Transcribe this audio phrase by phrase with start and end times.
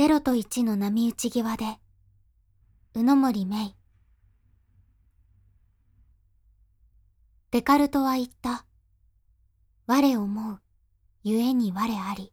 [0.00, 1.78] 0と1の波打ち際で、
[2.94, 3.76] 宇野森芽
[7.50, 8.64] デカルトは言った。
[9.86, 10.60] 我思う、
[11.22, 12.32] ゆえに我あり。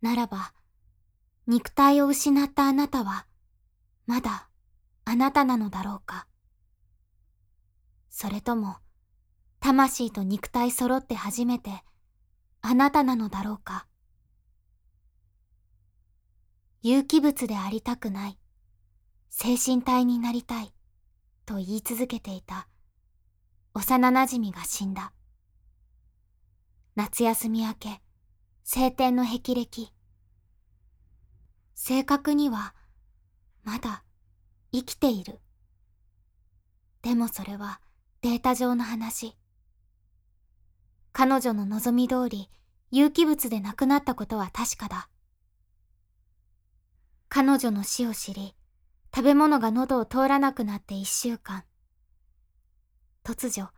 [0.00, 0.54] ならば、
[1.46, 3.26] 肉体を失ったあなたは、
[4.06, 4.48] まだ
[5.04, 6.26] あなたなのだろうか。
[8.08, 8.76] それとも、
[9.60, 11.84] 魂と肉体揃って初めて、
[12.62, 13.86] あなたなのだろうか。
[16.86, 18.38] 有機物でありたくない、
[19.30, 20.74] 精神体になりたい、
[21.46, 22.68] と言い続けていた、
[23.72, 25.14] 幼馴染が死んだ。
[26.94, 28.02] 夏休み明け、
[28.64, 29.94] 晴天の霹靂。
[31.74, 32.74] 正確には、
[33.62, 34.04] まだ
[34.70, 35.40] 生きている。
[37.00, 37.80] でもそれは
[38.20, 39.38] データ上の話。
[41.12, 42.50] 彼女の望み通り
[42.90, 45.08] 有機物で亡くなったことは確かだ。
[47.36, 48.54] 彼女の死を知り、
[49.12, 51.64] 食べ物が喉を通らなくなって一週間。
[53.24, 53.70] 突如、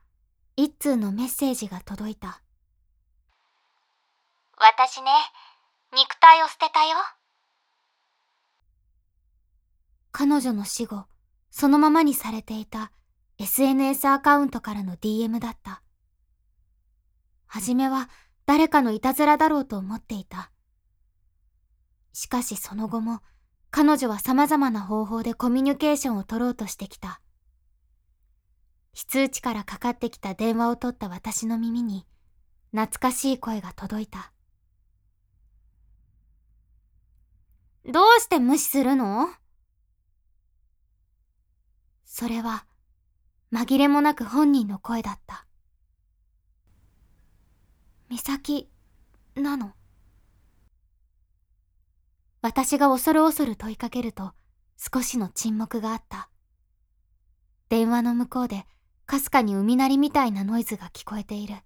[0.57, 2.43] 一通のメッセージが届いた。
[4.59, 5.11] 私ね、
[5.95, 6.99] 肉体を捨てたよ。
[10.13, 11.07] 彼女の死後、
[11.51, 12.93] そのままにされていた
[13.39, 15.81] SNS アカウントからの DM だった。
[17.47, 18.11] はじめは
[18.45, 20.51] 誰かのいたずらだろうと思っていた。
[22.13, 23.23] しかしその後も
[23.79, 27.21] 彼女は様々な方法でコミュニケーションを取ろうとしてきた。
[28.95, 32.07] 非通知からかかってきた電話を取った私の耳に
[32.71, 34.33] 懐かしい声が届いた。
[37.85, 39.29] どうして無視するの？
[42.07, 42.65] それは
[43.53, 45.45] 紛れもなく本人の声だった。
[48.09, 48.71] 美咲
[49.35, 49.76] なの？
[52.47, 54.31] 私が恐る恐る問いかけると
[54.79, 56.31] 少しの沈黙があった。
[57.69, 58.67] 電話の向こうで
[59.05, 61.57] かすかに海鳴りみたいなノイズが聞こえている。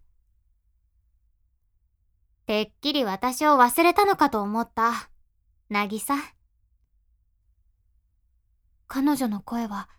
[2.46, 5.10] てっきり私を忘れたのかと思った。
[5.68, 6.14] 渚。
[8.86, 9.90] 彼女の声は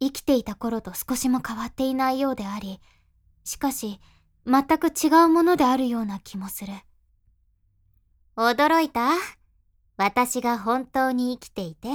[0.00, 2.80] 生きていた頃と少しも変わっていないようであり、
[3.44, 4.00] しかし
[4.46, 6.72] 全く違うものであるような気もする。
[8.36, 9.10] 驚いた？
[10.02, 11.90] 私が本当に生きていて。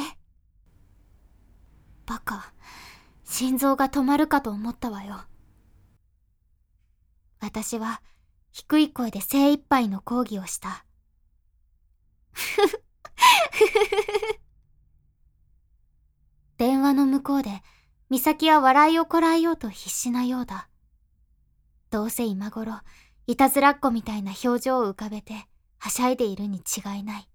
[2.05, 2.53] バカ、
[3.23, 5.21] 心臓が止まるかと思ったわよ。
[7.39, 8.03] 私は
[8.51, 10.85] 低い声で精一杯の抗議をした。
[16.57, 17.63] 電話の向こうで
[18.11, 20.69] 美咲は笑いをこらえようと必死なようだ。
[21.89, 22.81] どうせ今頃、
[23.25, 25.47] いたずらっ子みたいな表情を浮かべて、
[25.79, 27.27] はしゃいでいるに違いない。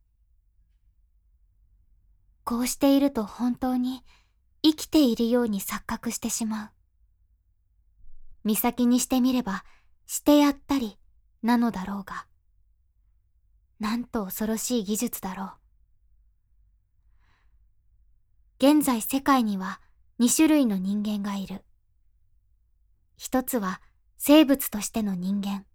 [2.51, 4.03] こうしていると本当に
[4.65, 6.71] 生きているように錯覚してしまう。
[8.45, 9.65] 美咲にしてみれば、
[10.09, 10.99] してやったり、
[11.45, 12.27] なのだろうが。
[13.79, 15.53] なんと恐ろしい技術だろ
[18.59, 18.73] う。
[18.73, 19.81] 現在世界には
[20.19, 21.65] 2種類の人間がいる。
[23.17, 23.81] 一つは
[24.19, 25.67] 生物としての人間。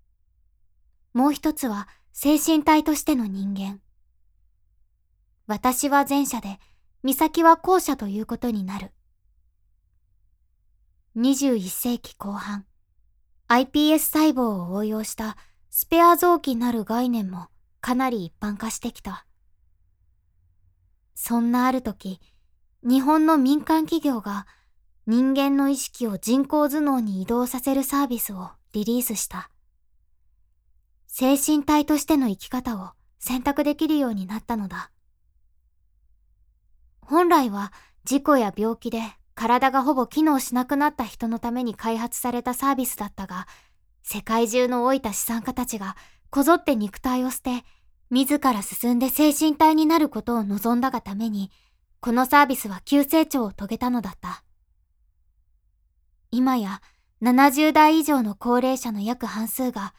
[1.14, 3.80] もう一つは精神体としての人間。
[5.48, 6.60] 私は前者で、
[7.04, 8.92] 美咲は後者ということになる。
[11.18, 12.66] 21世紀後半、
[13.48, 15.38] iPS 細胞を応用した
[15.70, 17.48] スペア臓器なる概念も
[17.80, 19.28] かなり一般化してきた。
[21.14, 22.20] そんなある時、
[22.82, 24.48] 日本の民間企業が
[25.06, 29.52] 人間の意識を人工頭脳に移動させるサービスをリリースした。
[31.06, 32.90] 精神体としての生き方を
[33.20, 34.92] 選択できるようになったのだ。
[37.08, 37.72] 本来は
[38.04, 39.02] 事故や病気で
[39.36, 43.48] 体がほぼ機能しなくなった人のために開発されたサービスだったが、
[44.02, 45.96] 世界中の老いた資産家たちが
[46.30, 47.64] こぞって肉体を捨て、
[48.10, 51.52] 自ら進んで精神体になることを望んだがために、
[52.00, 54.44] このサービスは急成長を遂げたのだった。
[56.32, 56.82] 今や
[57.22, 59.94] 70代以上の高齢者の約半数が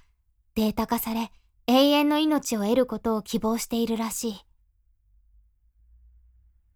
[0.55, 1.31] データ化され
[1.67, 4.47] 永遠の命を得ることを希望しているらしい。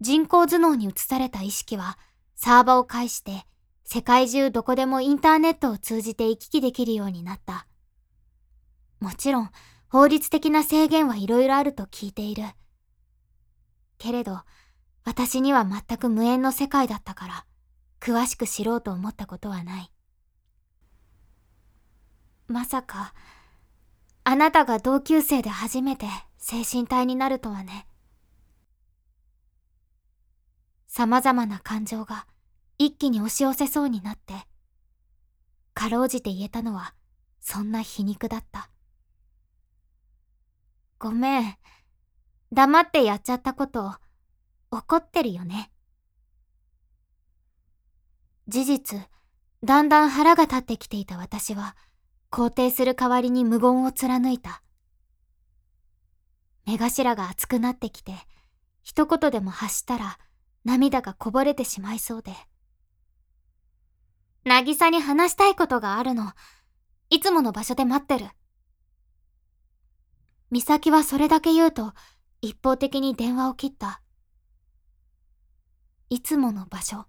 [0.01, 1.99] 人工頭脳に移された意識は
[2.35, 3.45] サーバを介して
[3.85, 7.67] 世界中どこでもインターネットを通じて行き来できるようになった。
[9.01, 9.51] もちろん
[9.89, 12.45] 法律的な制限はいろいろあると聞いている。
[13.99, 14.41] けれど、
[15.05, 17.47] 私には全く無縁の世界だったから、
[18.01, 19.91] 詳しく知ろうと思ったことはない。
[22.47, 23.13] まさか、
[24.23, 26.07] あなたが同級生で初めて
[26.39, 27.87] 精神体になるとはね。
[30.93, 32.27] 様々な感情が
[32.77, 34.35] 一気に押し寄せそうになって、
[35.73, 36.95] かろうじて言えたのは
[37.41, 38.71] そんな皮肉だった。
[40.99, 41.57] ごめん。
[42.53, 43.95] 黙ってやっちゃったこと、
[44.73, 45.71] 怒ってるよね。
[48.49, 49.09] 事実、
[49.63, 51.77] だんだん腹が立ってきていた私は、
[52.33, 54.65] 肯定する代わりに無言を貫いた。
[56.67, 58.15] 目頭が熱くなってきて、
[58.83, 60.19] 一言でも発したら
[60.65, 62.33] 涙がこぼれてしまいそうで。
[64.45, 66.33] 渚に話したいことがあるの。
[67.11, 68.31] いつもの場所で待ってる。
[70.51, 71.93] 美咲はそれだけ言うと、
[72.41, 74.03] 一方的に電話を切った。
[76.09, 77.07] いつもの場所。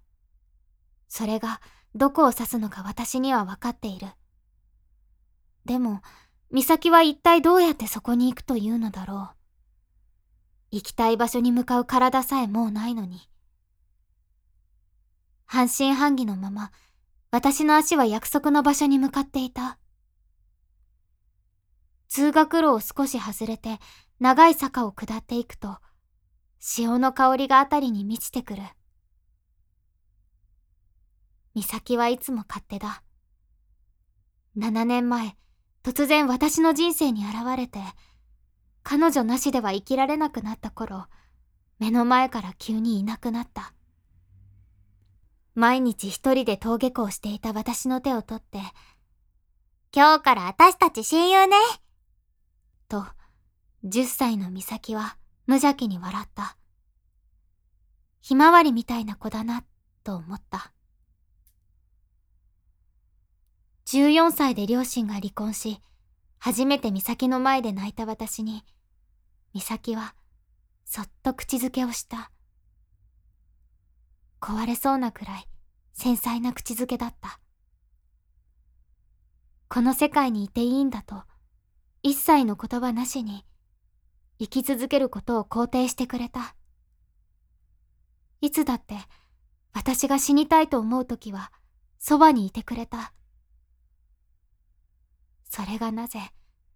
[1.08, 1.60] それが
[1.94, 4.08] どこを指すのか私には分かっている。
[5.64, 6.00] でも、
[6.52, 9.36] 美咲は一体どうやってそこに行くというのだろう。
[10.70, 13.31] 行きたい場所に向かう体さえもうないのに。
[15.52, 16.72] 半信半疑のまま、
[17.30, 19.78] 私の足は約束の場所に向かっていた。
[22.08, 23.78] 通学路を少し外れて
[24.18, 25.76] 長い坂を下っていくと、
[26.58, 28.62] 潮の香りがあたりに満ちてくる。
[31.54, 33.02] 美咲はいつも勝手だ。
[34.56, 35.36] 7年前、
[35.82, 37.78] 突然私の人生に現れて、
[38.82, 41.08] 彼女なしでは生きられなくなった頃、
[41.78, 43.74] 目の前から急にいなくなった。
[45.54, 48.60] 毎日一人で登下校していた私の手を取って、
[49.94, 51.56] 今日から私たち親友ね
[52.88, 53.04] と、
[53.84, 55.16] 10歳の美咲は
[55.46, 56.56] 無邪気に笑った。
[58.22, 59.64] ひまわりみたいな子だな、
[60.04, 60.72] と思った。
[63.86, 65.80] 14歳で両親が離婚し、
[66.38, 68.64] 初めて美咲の前で泣いた私に、
[69.52, 70.14] 美咲は
[70.86, 72.30] そっと口づけをした。
[74.42, 75.48] 壊れそうなくらい
[75.92, 77.38] 繊細な口づけだった。
[79.68, 81.22] この世界にいていいんだと、
[82.02, 83.46] 一切の言葉なしに、
[84.38, 86.56] 生き続けることを肯定してくれた。
[88.40, 88.96] いつだって
[89.72, 91.52] 私が死にたいと思う時は
[92.00, 93.14] そばにいてくれた。
[95.48, 96.18] それがなぜ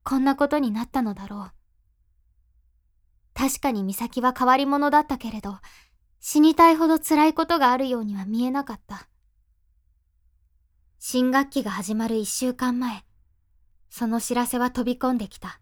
[0.04, 1.52] こんなことになったのだろう。
[3.34, 5.58] 確かに美咲は変わり者だったけれど、
[6.28, 9.06] 死にたいほど辛いことがあるようには見えなかった。
[10.98, 13.04] 新学期が始まる一週間前、
[13.90, 15.60] その知らせは飛び込んできた。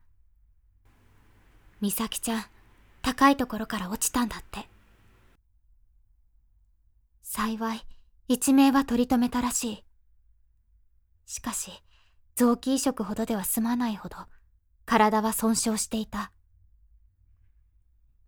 [1.82, 2.44] 美咲ちゃん、
[3.02, 4.66] 高いところから落ちたんだって。
[7.22, 7.87] 幸い、
[8.28, 9.84] 一命は取り留めたらしい。
[11.26, 11.72] しかし、
[12.37, 14.17] 臓器移植ほどでは済まないほど
[14.87, 16.32] 体は損傷していた。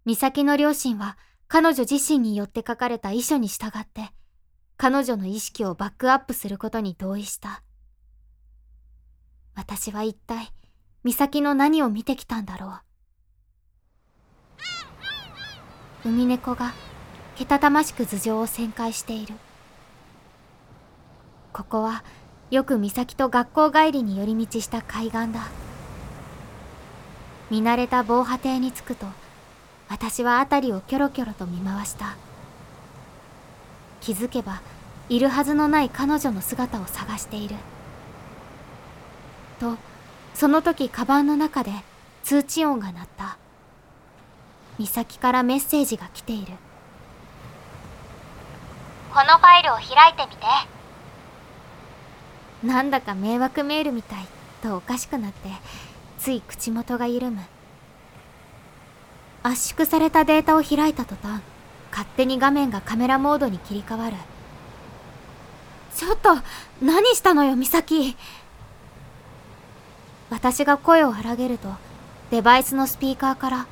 [0.04, 1.16] 美咲の両親は
[1.48, 4.10] 彼女自身によって書かれた遺書に従って
[4.76, 7.62] 彼女の意識をバックアップすることに同意した。
[9.54, 10.52] 私は一体
[11.02, 12.80] 美咲の何を見てきたんだろ
[16.04, 16.08] う。
[16.08, 16.74] 海猫が
[17.36, 19.34] けたたましく頭上を旋回している。
[21.52, 22.04] ここは
[22.50, 25.48] よく美咲と学校帰りに寄り道した海岸だ
[27.50, 29.06] 見慣れた防波堤に着くと
[29.88, 32.16] 私は辺りをキョロキョロと見回した。
[34.00, 34.60] 気づけば
[35.08, 37.56] いるはずのない彼女の姿を探している。
[39.58, 39.76] と
[40.34, 41.72] その時カバンの中で
[42.22, 43.38] 通知音が鳴った。
[44.78, 46.52] 美咲からメッセージが来ている。
[49.14, 50.46] このファイルを開いてみて。
[52.64, 54.26] なんだか迷惑メールみたい
[54.62, 55.48] とおかしくなって
[56.18, 57.42] つい口元が緩む
[59.46, 61.40] 圧縮されたデータを開いた途端
[61.92, 64.16] 勝手に画面がカメラモードに切り替わる。
[65.94, 66.30] ちょっと
[66.82, 68.16] 何したのよ美咲。
[70.30, 71.68] 私が声を荒げると
[72.32, 73.66] デバイスのスピーカーから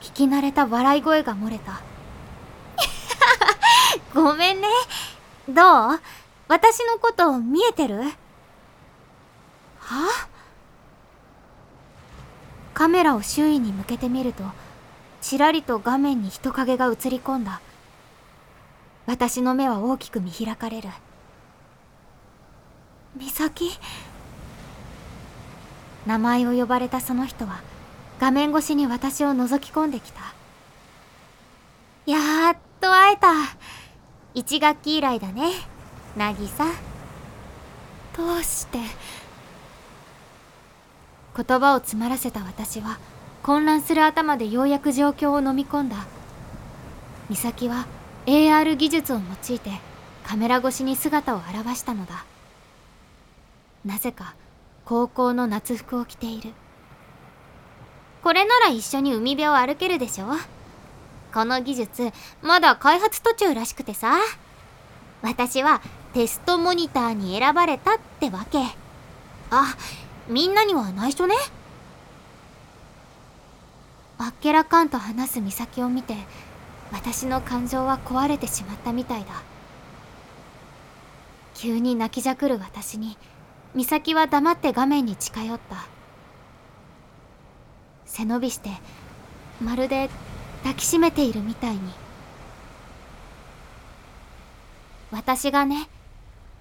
[0.00, 1.80] 聞き慣れた笑い声が漏れた。
[4.12, 4.66] ごめんね。
[5.48, 6.00] どう？
[6.48, 8.02] 私のこと見えてる？
[9.78, 10.26] は？
[12.74, 14.42] カメラを周囲に向けてみると
[15.20, 17.60] ちらりと画面に人影が映り込んだ。
[19.06, 20.88] 私の目は大きく見開かれる。
[23.16, 23.70] 美咲？
[26.06, 27.60] 名前を呼ばれたその人は
[28.18, 30.20] 画面越しに私を覗き込んできた。
[32.06, 33.32] やっと会えた。
[34.34, 35.50] 一学期以来だね
[36.16, 36.64] 渚
[38.16, 38.78] どうして？
[41.36, 42.98] 言葉を詰まらせた私は
[43.42, 46.06] 混乱する頭でようやく状況を飲み込んだ。
[47.28, 47.86] 美咲は
[48.26, 49.70] AR 技術を用いて
[50.24, 52.24] カメラ越しに姿を現したのだ。
[53.84, 54.34] なぜか
[54.84, 56.52] 高校の夏服を着ている。
[58.22, 60.26] これなら一緒に海辺を歩けるでしょ
[61.32, 64.18] この技術まだ開発途中らしくてさ。
[65.22, 65.80] 私は
[66.12, 68.58] テストモニターに選ばれたってわけ。
[69.50, 69.76] あ
[70.28, 71.34] みんなには内緒ね。
[74.22, 76.14] あっけらかんと話す美咲を見て
[76.92, 79.42] 私の感情は壊れてしまったみたいだ。
[81.54, 83.16] 急に泣きじゃくる私に
[83.74, 85.86] 美咲は黙って画面に近寄った。
[88.04, 88.68] 背伸びして
[89.62, 90.10] まるで
[90.64, 91.80] 抱きしめているみたいに。
[95.10, 95.88] 私がね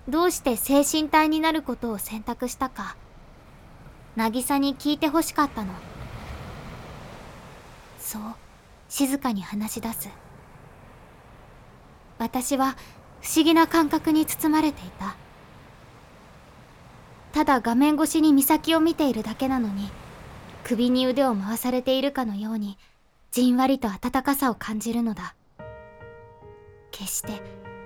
[0.07, 2.95] どうして精神体になることを選択したか
[4.15, 5.88] 渚に聞いてほしかったの。
[8.09, 8.21] そう
[8.87, 10.09] 静かに話し出す。
[12.17, 12.75] 私は
[13.21, 15.15] 不思議な感覚に包まれていた。
[17.33, 19.91] ただ画面越しに岬を見ているだけなのに
[20.63, 22.79] 首に腕を回されているかのように
[23.29, 25.35] じんわりと温かさを感じるのだ。
[26.89, 27.43] 決して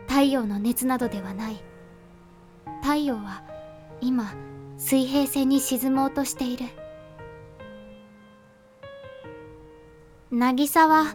[0.08, 1.62] 太陽の熱などではない。
[2.82, 3.44] 太陽は
[4.00, 4.34] 今
[4.78, 6.83] 水平線に沈もうとしている。
[10.34, 11.14] 渚は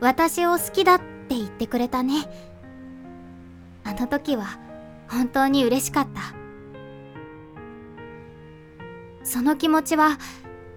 [0.00, 2.24] 私を好きだって言ってくれたね。
[3.82, 4.60] あの時は
[5.08, 6.20] 本当に嬉しかった。
[9.24, 10.18] その気持ちは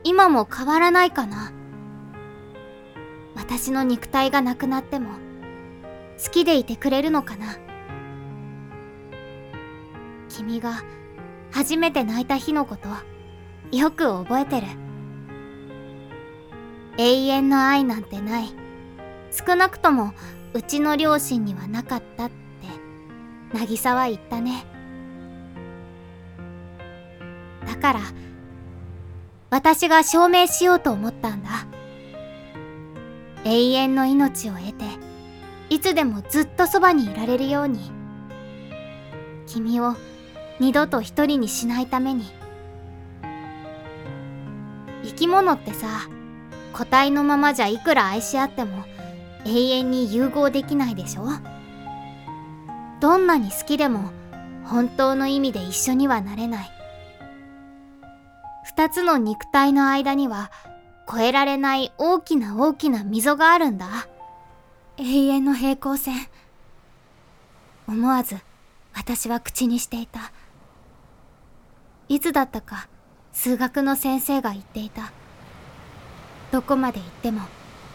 [0.04, 1.52] 今も変わらないかな。
[3.36, 5.12] 私の肉体がなくなっても
[6.24, 7.58] 好きでいてくれるのかな。
[10.30, 10.82] 君が
[11.52, 12.90] 初めて泣いた日のこと
[13.76, 14.91] よく覚えてる。
[16.98, 18.50] 永遠の愛なんてない。
[19.32, 20.14] 少なくとも
[20.54, 22.36] うちの両親にはなかったって。
[23.58, 24.66] 渚は言ったね。
[27.68, 28.00] だから
[29.50, 31.50] 私が証明しようと思ったんだ。
[33.44, 34.86] 永遠の命を得て
[35.70, 37.92] いつでもずっとそばにいられるように。
[39.48, 39.96] 君を
[40.60, 42.26] 二度と一人にしないために。
[45.04, 45.88] 生き物ってさ
[46.74, 48.84] 個体のままじゃいくら愛し合っても
[49.46, 51.28] 永遠に融合できないでしょ？
[53.00, 54.12] どんなに好きでも
[54.66, 56.72] 本当の意味で一緒にはなれない。
[58.64, 60.52] 二つの肉体の間には
[61.10, 64.08] 越えられない大きな大きな溝があるんだ。
[64.98, 66.16] 永遠の平行線。
[67.88, 68.38] 思わず
[68.94, 70.32] 私は口にしていた。
[72.08, 72.88] いつだったか
[73.34, 75.12] 数学の先生が言っていた。
[76.52, 77.42] どこまで行っても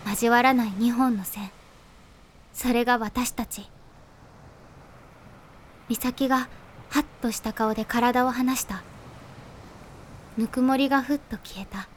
[0.09, 1.51] 交わらない2本の線。
[2.55, 3.69] それが私たち。
[5.89, 6.49] 美咲が
[6.89, 8.83] ハッとした顔で体を離した。
[10.39, 11.89] ぬくもりがふっと消えた。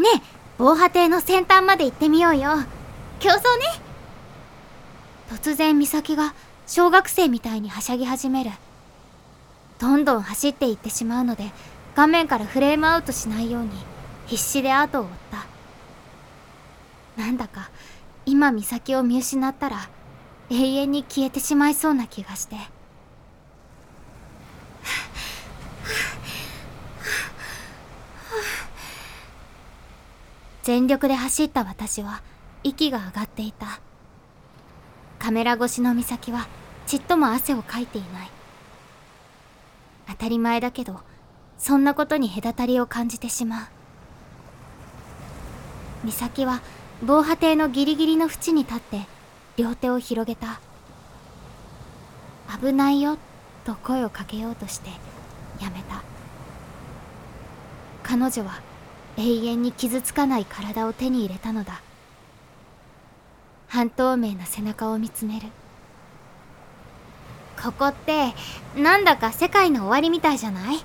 [0.00, 0.22] ねえ
[0.58, 2.50] 防波堤の先端まで行ってみようよ。
[3.18, 3.40] 競争ね。
[5.30, 6.34] 突然美咲が
[6.66, 8.50] 小学生みたいにはしゃぎ始める。
[9.80, 11.50] どんどん走っていってしまうので
[11.96, 13.70] 画面からフレームアウトしないように。
[14.30, 15.08] 必死で後を追っ
[17.16, 17.20] た。
[17.20, 17.68] なんだか
[18.24, 19.88] 今美咲を見失ったら
[20.50, 22.56] 永遠に消えてしまいそうな気がして。
[30.62, 32.22] 全力で走った私は
[32.62, 33.80] 息が上がっていた。
[35.18, 36.46] カメラ越しの美咲は
[36.86, 38.30] ちっとも汗をかいていない。
[40.06, 41.00] 当たり前だけど
[41.58, 43.79] そんなことに隔たりを感じてしまう。
[46.04, 46.60] 美咲は
[47.02, 49.06] 防波堤のギリギリの縁に立って
[49.56, 50.60] 両手を広げた。
[52.60, 53.16] 危ないよ
[53.64, 54.90] と声をかけようとして
[55.60, 56.02] やめた。
[58.02, 58.60] 彼女は
[59.16, 61.80] 永遠に傷つかない体を手に入れたのだ。
[63.68, 65.46] 半透明な背中を見つめる。
[67.62, 68.32] ここって
[68.74, 70.82] なんだか世界の終わりみたいじゃない？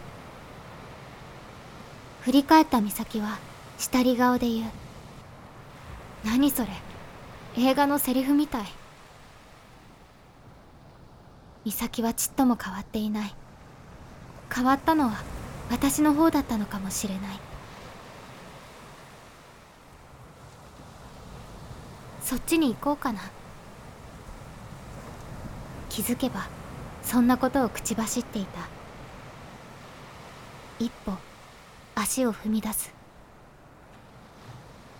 [2.22, 3.40] 振り返った美咲は
[3.78, 4.72] 下り顔で言う。
[6.26, 6.70] 何それ？
[7.58, 8.66] 映画のセリフみたい。
[11.64, 13.36] 美咲はちっとも変わっていない。
[14.54, 15.24] 変わったのは
[15.70, 17.40] 私の方だったのかもしれない。
[22.24, 23.22] そっちに行こうかな。
[25.90, 26.48] 気づけば
[27.04, 28.68] そんなことを口走っていた。
[30.80, 31.14] 一歩
[31.94, 32.94] 足を踏み出す。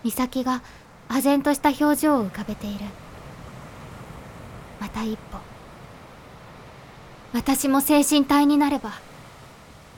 [0.02, 0.62] 美咲が
[1.08, 2.84] 唖然とした表情を浮かべている。
[4.80, 5.38] また一歩。
[7.32, 8.92] 私も精神体になれば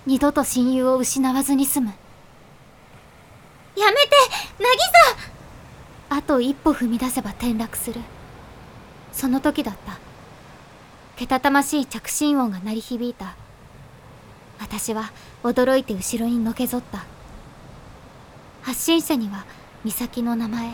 [0.07, 1.93] 二度と親友を失わずに済む。
[3.77, 4.11] やめて
[4.59, 4.69] 渚
[6.11, 8.01] あと一歩踏み出せば転落する。
[9.13, 9.99] その時だった。
[11.17, 13.37] けたたましい着信音が鳴り響いた。
[14.59, 15.13] 私は
[15.43, 17.05] 驚いて後ろにのけぞった。
[18.63, 19.45] 発信者には
[19.85, 20.73] 美咲の名前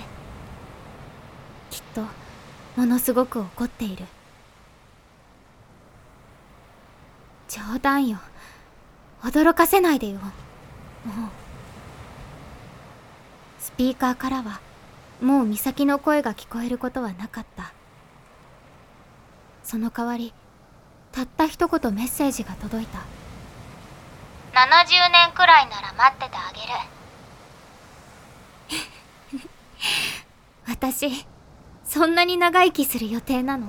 [1.74, 2.02] きっと
[2.76, 4.04] ものすごく怒っている。
[7.48, 8.18] 冗談よ。
[9.22, 10.20] 驚かせないでよ。
[10.20, 10.30] もう。
[13.58, 14.60] スピーカーからは
[15.20, 17.72] もう美咲の声が聞こえることはなかった。
[19.64, 20.32] その代わり
[21.10, 23.00] たった一言メッセージが届いた。
[23.00, 23.02] 70
[25.10, 26.52] 年くらいなら待っててあ
[28.70, 29.48] げる。
[30.68, 31.26] 私
[31.94, 33.68] そんなに長生きする予定なの？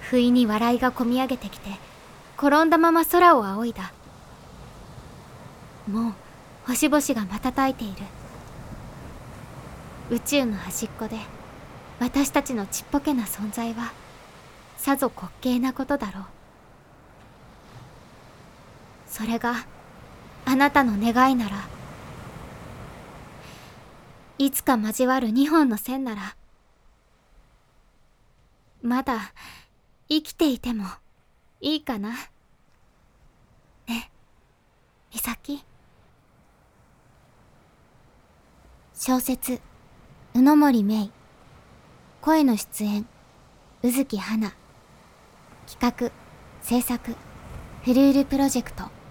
[0.00, 1.68] 不意に笑いがこみ上げてきて
[2.38, 3.92] 転んだまま空を仰いだ。
[5.86, 6.14] もう
[6.66, 7.94] 星々が瞬いている。
[10.08, 11.18] 宇宙の端っこで
[12.00, 13.92] 私たちのちっぽけな存在は
[14.78, 16.24] さぞ滑稽なことだろう。
[19.08, 19.66] それが
[20.46, 21.56] あなたの願いなら
[24.44, 26.36] いつか交わる2本の線なら
[28.82, 29.32] まだ
[30.08, 30.84] 生きていても
[31.60, 32.10] いいかな。
[33.86, 34.10] ね
[35.12, 35.64] 美咲。
[38.94, 39.60] 小説
[40.34, 41.12] 宇野森芽衣
[42.20, 43.06] 声の出演
[43.84, 44.52] 宇月花。
[45.68, 46.10] 企画
[46.62, 47.14] 制作
[47.84, 49.01] フルールプロジェクト。